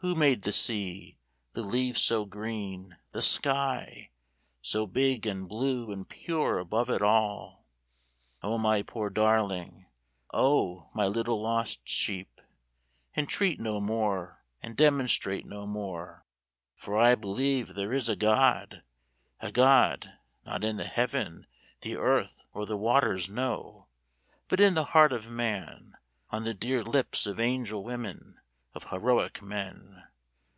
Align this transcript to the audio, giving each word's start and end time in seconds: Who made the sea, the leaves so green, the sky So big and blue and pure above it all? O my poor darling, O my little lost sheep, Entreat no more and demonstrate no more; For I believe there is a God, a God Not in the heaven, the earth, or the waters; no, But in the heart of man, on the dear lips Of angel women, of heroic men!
Who 0.00 0.14
made 0.14 0.42
the 0.42 0.52
sea, 0.52 1.18
the 1.54 1.62
leaves 1.62 2.00
so 2.00 2.24
green, 2.24 2.98
the 3.10 3.20
sky 3.20 4.12
So 4.62 4.86
big 4.86 5.26
and 5.26 5.48
blue 5.48 5.90
and 5.90 6.08
pure 6.08 6.60
above 6.60 6.88
it 6.88 7.02
all? 7.02 7.66
O 8.40 8.58
my 8.58 8.82
poor 8.82 9.10
darling, 9.10 9.86
O 10.32 10.88
my 10.94 11.08
little 11.08 11.42
lost 11.42 11.88
sheep, 11.88 12.40
Entreat 13.16 13.58
no 13.58 13.80
more 13.80 14.44
and 14.62 14.76
demonstrate 14.76 15.44
no 15.46 15.66
more; 15.66 16.24
For 16.76 16.96
I 16.96 17.16
believe 17.16 17.74
there 17.74 17.92
is 17.92 18.08
a 18.08 18.14
God, 18.14 18.84
a 19.40 19.50
God 19.50 20.12
Not 20.46 20.62
in 20.62 20.76
the 20.76 20.84
heaven, 20.86 21.44
the 21.80 21.96
earth, 21.96 22.40
or 22.54 22.66
the 22.66 22.76
waters; 22.76 23.28
no, 23.28 23.88
But 24.46 24.60
in 24.60 24.74
the 24.74 24.84
heart 24.94 25.12
of 25.12 25.28
man, 25.28 25.96
on 26.30 26.44
the 26.44 26.54
dear 26.54 26.84
lips 26.84 27.26
Of 27.26 27.40
angel 27.40 27.82
women, 27.82 28.36
of 28.74 28.90
heroic 28.90 29.40
men! 29.42 30.04